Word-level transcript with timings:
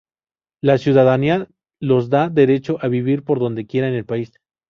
La 0.63 0.79
ciudadanía 0.79 1.47
los 1.79 2.09
da 2.09 2.29
derecho 2.29 2.79
a 2.81 2.87
vivir 2.87 3.23
donde 3.23 3.67
quieran 3.67 3.91
en 3.91 3.97
el 3.97 4.05
país. 4.05 4.33